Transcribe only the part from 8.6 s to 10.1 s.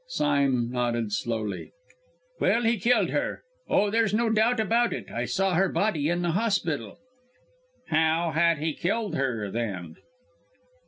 killed her, then?"